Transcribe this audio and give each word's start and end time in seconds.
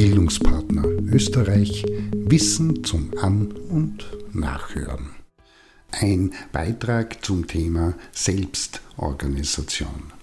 Bildungspartner 0.00 0.86
Österreich 1.12 1.84
Wissen 2.12 2.84
zum 2.84 3.10
An- 3.20 3.52
und 3.52 4.06
Nachhören. 4.32 5.10
Ein 5.90 6.32
Beitrag 6.52 7.22
zum 7.22 7.46
Thema 7.46 7.92
Selbstorganisation. 8.10 10.14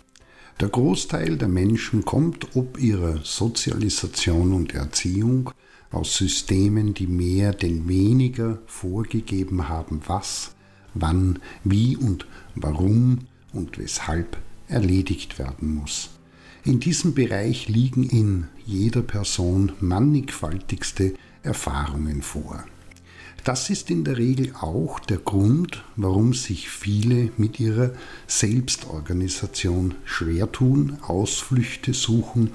Der 0.60 0.70
Großteil 0.70 1.38
der 1.38 1.48
Menschen 1.48 2.04
kommt 2.04 2.55
ob 2.55 2.82
ihrer 2.82 3.23
Sozialisation 3.23 4.54
und 4.54 4.73
Erziehung 4.73 5.52
aus 5.91 6.18
Systemen, 6.18 6.96
die 6.96 7.05
mehr 7.05 7.54
denn 7.54 7.88
weniger 7.88 8.57
vorgegeben 8.66 9.70
haben, 9.70 10.02
was, 10.07 10.55
wann, 10.96 11.38
wie 11.64 11.96
und 11.96 12.25
warum 12.55 13.28
und 13.54 13.78
weshalb 13.78 14.38
erledigt 14.70 15.38
werden 15.38 15.75
muss. 15.75 16.16
In 16.68 16.81
diesem 16.81 17.13
Bereich 17.13 17.70
liegen 17.70 18.03
in 18.03 18.48
jeder 18.66 19.02
Person 19.02 19.71
mannigfaltigste 19.80 21.13
Erfahrungen 21.41 22.21
vor. 22.21 22.62
Das 23.45 23.70
ist 23.70 23.89
in 23.89 24.03
der 24.03 24.17
Regel 24.17 24.53
auch 24.59 24.99
der 24.99 25.20
Grund, 25.20 25.85
warum 25.95 26.34
sich 26.34 26.70
viele 26.70 27.31
mit 27.38 27.61
ihrer 27.61 27.91
Selbstorganisation 28.27 29.95
schwer 30.03 30.52
tun, 30.52 30.98
Ausflüchte 31.03 31.94
suchen, 31.94 32.52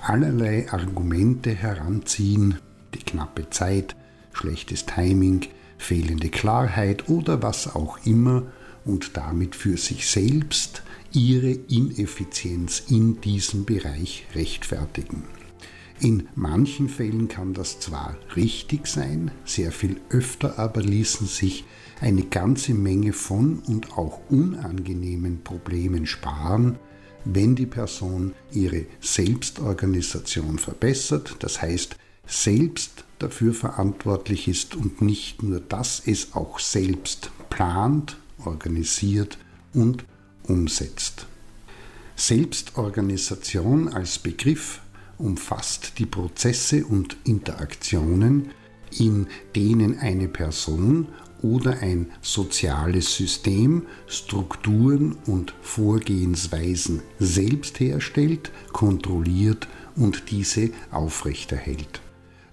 allerlei 0.00 0.70
Argumente 0.70 1.50
heranziehen, 1.50 2.58
die 2.94 3.00
knappe 3.00 3.50
Zeit, 3.50 3.96
schlechtes 4.32 4.86
Timing, 4.86 5.40
fehlende 5.76 6.28
Klarheit 6.28 7.08
oder 7.08 7.42
was 7.42 7.74
auch 7.74 7.98
immer 8.06 8.44
und 8.84 9.16
damit 9.16 9.56
für 9.56 9.76
sich 9.76 10.06
selbst 10.06 10.84
ihre 11.16 11.50
Ineffizienz 11.50 12.82
in 12.90 13.22
diesem 13.22 13.64
Bereich 13.64 14.26
rechtfertigen. 14.34 15.24
In 15.98 16.28
manchen 16.34 16.90
Fällen 16.90 17.26
kann 17.26 17.54
das 17.54 17.80
zwar 17.80 18.18
richtig 18.36 18.86
sein, 18.86 19.30
sehr 19.46 19.72
viel 19.72 19.98
öfter 20.10 20.58
aber 20.58 20.82
ließen 20.82 21.26
sich 21.26 21.64
eine 22.02 22.22
ganze 22.22 22.74
Menge 22.74 23.14
von 23.14 23.60
und 23.60 23.96
auch 23.96 24.20
unangenehmen 24.28 25.42
Problemen 25.42 26.04
sparen, 26.04 26.78
wenn 27.24 27.56
die 27.56 27.64
Person 27.64 28.34
ihre 28.52 28.84
Selbstorganisation 29.00 30.58
verbessert, 30.58 31.36
das 31.38 31.62
heißt 31.62 31.96
selbst 32.26 33.04
dafür 33.18 33.54
verantwortlich 33.54 34.48
ist 34.48 34.76
und 34.76 35.00
nicht 35.00 35.42
nur, 35.42 35.60
dass 35.60 36.02
es 36.04 36.34
auch 36.34 36.58
selbst 36.58 37.30
plant, 37.48 38.18
organisiert 38.44 39.38
und 39.72 40.04
umsetzt. 40.48 41.26
Selbstorganisation 42.16 43.88
als 43.88 44.18
Begriff 44.18 44.80
umfasst 45.18 45.98
die 45.98 46.06
Prozesse 46.06 46.84
und 46.84 47.16
Interaktionen, 47.24 48.50
in 48.98 49.26
denen 49.54 49.98
eine 49.98 50.28
Person 50.28 51.08
oder 51.42 51.82
ein 51.82 52.10
soziales 52.22 53.14
System 53.14 53.82
Strukturen 54.06 55.16
und 55.26 55.54
Vorgehensweisen 55.60 57.02
selbst 57.18 57.80
herstellt, 57.80 58.50
kontrolliert 58.72 59.68
und 59.96 60.30
diese 60.30 60.70
aufrechterhält. 60.90 62.00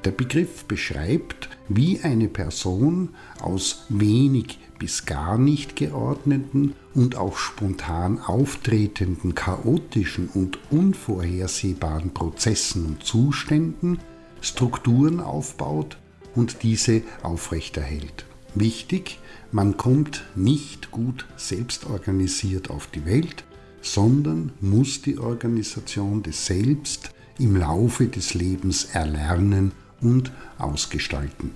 Der 0.03 0.11
Begriff 0.11 0.65
beschreibt, 0.65 1.49
wie 1.69 2.01
eine 2.01 2.27
Person 2.27 3.09
aus 3.39 3.85
wenig 3.87 4.59
bis 4.83 5.05
gar 5.05 5.37
nicht 5.37 5.77
geordneten 5.77 6.75
und 6.93 7.15
auch 7.15 7.37
spontan 7.37 8.19
auftretenden 8.19 9.33
chaotischen 9.33 10.27
und 10.27 10.59
unvorhersehbaren 10.71 12.13
Prozessen 12.13 12.85
und 12.87 13.03
Zuständen 13.05 13.99
Strukturen 14.41 15.21
aufbaut 15.21 15.97
und 16.35 16.63
diese 16.63 17.01
aufrechterhält. 17.21 18.25
Wichtig, 18.55 19.19
man 19.53 19.77
kommt 19.77 20.25
nicht 20.35 20.91
gut 20.91 21.27
selbstorganisiert 21.37 22.69
auf 22.69 22.87
die 22.87 23.05
Welt, 23.05 23.45
sondern 23.81 24.51
muss 24.59 25.01
die 25.01 25.17
Organisation 25.17 26.23
des 26.23 26.45
Selbst 26.45 27.11
im 27.39 27.55
Laufe 27.55 28.07
des 28.07 28.33
Lebens 28.33 28.83
erlernen 28.91 29.71
und 30.01 30.33
ausgestalten. 30.57 31.51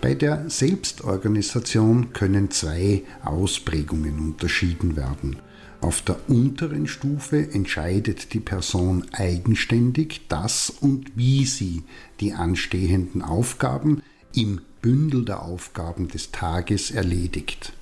Bei 0.00 0.14
der 0.14 0.48
Selbstorganisation 0.50 2.12
können 2.12 2.50
zwei 2.50 3.02
Ausprägungen 3.24 4.18
unterschieden 4.18 4.96
werden. 4.96 5.36
Auf 5.80 6.02
der 6.02 6.30
unteren 6.30 6.86
Stufe 6.86 7.50
entscheidet 7.52 8.32
die 8.32 8.40
Person 8.40 9.04
eigenständig, 9.12 10.22
dass 10.28 10.70
und 10.70 11.12
wie 11.14 11.44
sie 11.44 11.82
die 12.20 12.32
anstehenden 12.32 13.22
Aufgaben 13.22 14.02
im 14.34 14.60
Bündel 14.80 15.24
der 15.24 15.42
Aufgaben 15.42 16.08
des 16.08 16.30
Tages 16.30 16.90
erledigt. 16.90 17.72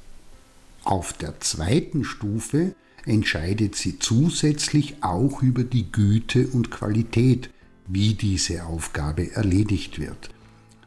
Auf 0.84 1.12
der 1.12 1.40
zweiten 1.40 2.04
Stufe 2.04 2.74
entscheidet 3.06 3.76
sie 3.76 3.98
zusätzlich 3.98 4.96
auch 5.00 5.42
über 5.42 5.64
die 5.64 5.90
Güte 5.90 6.48
und 6.48 6.70
Qualität 6.70 7.50
wie 7.86 8.14
diese 8.14 8.64
Aufgabe 8.64 9.32
erledigt 9.32 9.98
wird. 10.00 10.30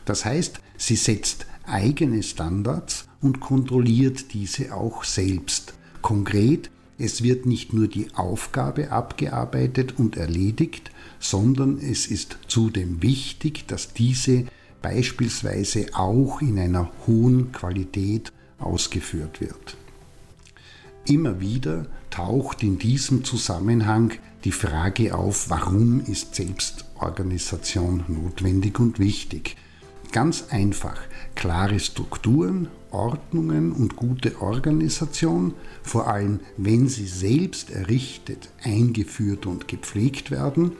Das 0.05 0.25
heißt, 0.25 0.59
sie 0.77 0.95
setzt 0.95 1.47
eigene 1.65 2.21
Standards 2.23 3.07
und 3.21 3.39
kontrolliert 3.39 4.33
diese 4.33 4.75
auch 4.75 5.03
selbst. 5.03 5.73
Konkret, 6.01 6.69
es 6.97 7.23
wird 7.23 7.45
nicht 7.45 7.73
nur 7.73 7.87
die 7.87 8.07
Aufgabe 8.13 8.91
abgearbeitet 8.91 9.95
und 9.97 10.15
erledigt, 10.15 10.91
sondern 11.19 11.79
es 11.79 12.05
ist 12.05 12.37
zudem 12.47 13.01
wichtig, 13.01 13.67
dass 13.67 13.93
diese 13.93 14.45
beispielsweise 14.81 15.87
auch 15.93 16.41
in 16.41 16.59
einer 16.59 16.91
hohen 17.07 17.51
Qualität 17.51 18.31
ausgeführt 18.59 19.41
wird. 19.41 19.77
Immer 21.05 21.39
wieder 21.39 21.87
taucht 22.11 22.63
in 22.63 22.77
diesem 22.79 23.23
Zusammenhang 23.23 24.13
die 24.43 24.51
Frage 24.51 25.15
auf, 25.15 25.49
warum 25.49 26.01
ist 26.05 26.35
Selbstorganisation 26.35 28.05
notwendig 28.07 28.79
und 28.79 28.99
wichtig? 28.99 29.57
Ganz 30.15 30.45
einfach, 30.49 30.97
klare 31.35 31.77
Strukturen, 31.77 32.69
Ordnungen 32.89 33.73
und 33.73 33.97
gute 33.97 34.41
Organisation, 34.41 35.53
vor 35.83 36.07
allem 36.07 36.39
wenn 36.55 36.87
sie 36.87 37.05
selbst 37.05 37.69
errichtet, 37.69 38.49
eingeführt 38.63 39.45
und 39.45 39.67
gepflegt 39.67 40.31
werden, 40.31 40.71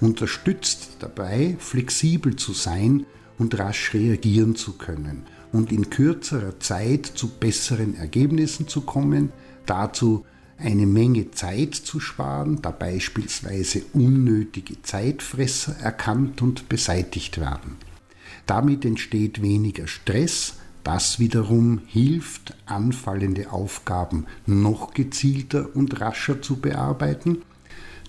unterstützt 0.00 0.96
dabei, 1.00 1.56
flexibel 1.58 2.36
zu 2.36 2.54
sein 2.54 3.04
und 3.36 3.58
rasch 3.58 3.92
reagieren 3.92 4.56
zu 4.56 4.78
können 4.78 5.24
und 5.52 5.70
in 5.70 5.90
kürzerer 5.90 6.58
Zeit 6.58 7.04
zu 7.04 7.28
besseren 7.28 7.94
Ergebnissen 7.94 8.68
zu 8.68 8.80
kommen, 8.80 9.32
dazu 9.66 10.24
eine 10.56 10.86
Menge 10.86 11.30
Zeit 11.32 11.74
zu 11.74 12.00
sparen, 12.00 12.62
da 12.62 12.70
beispielsweise 12.70 13.82
unnötige 13.92 14.80
Zeitfresser 14.80 15.76
erkannt 15.78 16.40
und 16.40 16.70
beseitigt 16.70 17.38
werden. 17.38 17.76
Damit 18.48 18.86
entsteht 18.86 19.42
weniger 19.42 19.86
Stress, 19.86 20.54
das 20.82 21.18
wiederum 21.18 21.82
hilft, 21.86 22.56
anfallende 22.64 23.52
Aufgaben 23.52 24.24
noch 24.46 24.94
gezielter 24.94 25.68
und 25.76 26.00
rascher 26.00 26.40
zu 26.40 26.56
bearbeiten. 26.56 27.42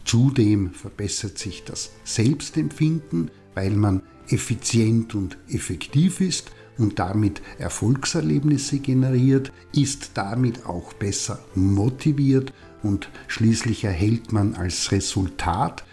Zudem 0.05 0.71
verbessert 0.71 1.37
sich 1.37 1.65
das 1.65 1.91
Selbstempfinden, 2.05 3.31
weil 3.53 3.71
man 3.71 4.01
effizient 4.29 5.13
und 5.13 5.37
effektiv 5.49 6.21
ist 6.21 6.51
und 6.77 6.99
damit 6.99 7.41
Erfolgserlebnisse 7.57 8.79
generiert, 8.79 9.51
ist 9.75 10.11
damit 10.13 10.65
auch 10.65 10.93
besser 10.93 11.39
motiviert 11.53 12.53
und 12.81 13.09
schließlich 13.27 13.83
erhält 13.83 14.31
man 14.31 14.55
als 14.55 14.93
Resultat 14.93 15.83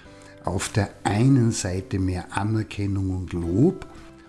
auf 0.44 0.68
der 0.68 0.90
einen 1.02 1.50
Seite 1.50 1.98
mehr 1.98 2.36
Anerkennung 2.36 3.10
und 3.10 3.32
Lob 3.32 3.86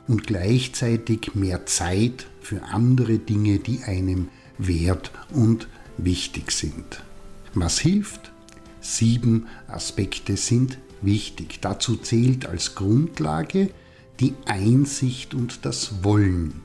und 0.07 0.25
gleichzeitig 0.25 1.35
mehr 1.35 1.65
Zeit 1.65 2.27
für 2.41 2.63
andere 2.63 3.19
Dinge, 3.19 3.59
die 3.59 3.83
einem 3.83 4.29
wert 4.57 5.11
und 5.31 5.67
wichtig 5.97 6.51
sind. 6.51 7.03
Was 7.53 7.79
hilft? 7.79 8.31
Sieben 8.79 9.47
Aspekte 9.67 10.37
sind 10.37 10.77
wichtig. 11.01 11.59
Dazu 11.61 11.97
zählt 11.97 12.45
als 12.45 12.75
Grundlage 12.75 13.69
die 14.19 14.33
Einsicht 14.45 15.33
und 15.33 15.65
das 15.65 16.03
Wollen 16.03 16.61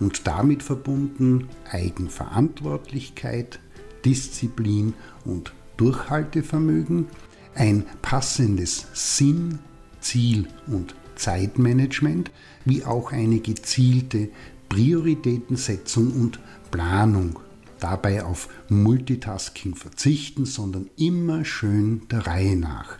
und 0.00 0.26
damit 0.26 0.62
verbunden 0.62 1.48
Eigenverantwortlichkeit, 1.70 3.60
Disziplin 4.04 4.94
und 5.24 5.52
Durchhaltevermögen, 5.76 7.06
ein 7.54 7.84
passendes 8.02 8.86
Sinn, 8.92 9.58
Ziel 10.00 10.46
und 10.66 10.94
Zeitmanagement, 11.16 12.30
wie 12.64 12.84
auch 12.84 13.12
eine 13.12 13.40
gezielte 13.40 14.28
Prioritätensetzung 14.68 16.12
und 16.12 16.40
Planung. 16.70 17.38
Dabei 17.80 18.24
auf 18.24 18.48
Multitasking 18.68 19.74
verzichten, 19.74 20.46
sondern 20.46 20.88
immer 20.96 21.44
schön 21.44 22.02
der 22.10 22.26
Reihe 22.26 22.56
nach. 22.56 22.96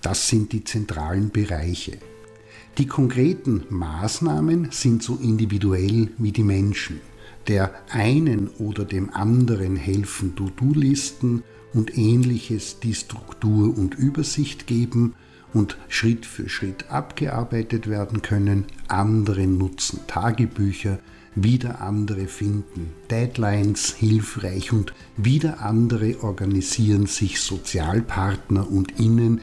Das 0.00 0.28
sind 0.28 0.52
die 0.52 0.64
zentralen 0.64 1.30
Bereiche. 1.30 1.98
Die 2.78 2.86
konkreten 2.86 3.64
Maßnahmen 3.68 4.68
sind 4.70 5.02
so 5.02 5.16
individuell 5.16 6.08
wie 6.18 6.32
die 6.32 6.44
Menschen. 6.44 7.00
Der 7.48 7.74
einen 7.90 8.48
oder 8.58 8.84
dem 8.84 9.12
anderen 9.12 9.76
helfen 9.76 10.34
To-Do-Listen 10.36 11.42
und 11.74 11.96
ähnliches, 11.98 12.80
die 12.80 12.94
Struktur 12.94 13.76
und 13.76 13.94
Übersicht 13.94 14.66
geben 14.66 15.14
und 15.52 15.76
Schritt 15.88 16.26
für 16.26 16.48
Schritt 16.48 16.90
abgearbeitet 16.90 17.88
werden 17.88 18.22
können. 18.22 18.66
Andere 18.88 19.46
nutzen 19.46 20.00
Tagebücher, 20.06 20.98
wieder 21.34 21.80
andere 21.80 22.26
finden 22.26 22.92
Deadlines 23.10 23.94
hilfreich 23.94 24.72
und 24.72 24.92
wieder 25.16 25.60
andere 25.60 26.22
organisieren 26.22 27.06
sich 27.06 27.40
Sozialpartner 27.40 28.70
und 28.70 28.98
Innen, 28.98 29.42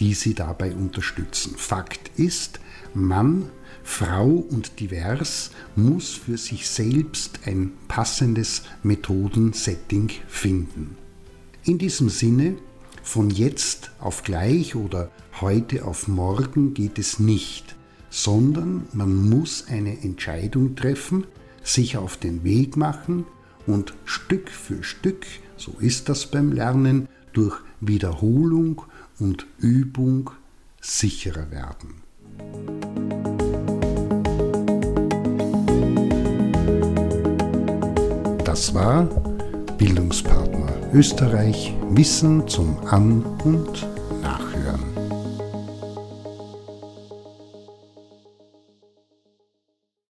die 0.00 0.14
sie 0.14 0.34
dabei 0.34 0.74
unterstützen. 0.74 1.54
Fakt 1.56 2.10
ist, 2.18 2.58
Mann, 2.94 3.48
Frau 3.84 4.26
und 4.26 4.80
divers 4.80 5.50
muss 5.76 6.10
für 6.10 6.36
sich 6.36 6.68
selbst 6.68 7.40
ein 7.46 7.72
passendes 7.88 8.62
Methodensetting 8.82 10.10
finden. 10.26 10.96
In 11.64 11.78
diesem 11.78 12.08
Sinne, 12.08 12.56
von 13.02 13.30
jetzt 13.30 13.90
auf 13.98 14.22
gleich 14.22 14.74
oder 14.76 15.10
heute 15.40 15.84
auf 15.84 16.08
morgen 16.08 16.74
geht 16.74 16.98
es 16.98 17.18
nicht, 17.18 17.76
sondern 18.10 18.86
man 18.92 19.28
muss 19.28 19.66
eine 19.68 20.02
Entscheidung 20.02 20.76
treffen, 20.76 21.26
sich 21.62 21.96
auf 21.96 22.16
den 22.16 22.44
Weg 22.44 22.76
machen 22.76 23.26
und 23.66 23.94
Stück 24.04 24.50
für 24.50 24.82
Stück, 24.82 25.26
so 25.56 25.72
ist 25.78 26.08
das 26.08 26.26
beim 26.26 26.52
Lernen, 26.52 27.08
durch 27.32 27.58
Wiederholung 27.80 28.82
und 29.18 29.46
Übung 29.58 30.30
sicherer 30.80 31.50
werden. 31.50 32.02
Das 38.44 38.74
war 38.74 39.04
Bildungspartner 39.78 40.49
Österreich 40.92 41.74
Wissen 41.90 42.48
zum 42.48 42.76
An- 42.88 43.24
und 43.44 43.86